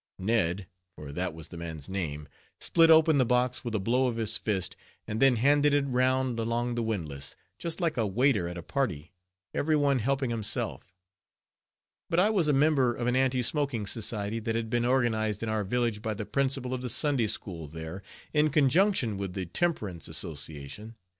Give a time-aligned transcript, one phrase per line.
[0.17, 2.27] Ned, for that was the man's name,
[2.59, 6.39] split open the box with a blow of his fist, and then handed it round
[6.39, 9.13] along the windlass, just like a waiter at a party,
[9.53, 10.91] every one helping himself.
[12.09, 15.49] But I was a member of an Anti Smoking Society that had been organized in
[15.49, 18.01] our village by the Principal of the Sunday School there,
[18.33, 20.95] in conjunction with the Temperance Association.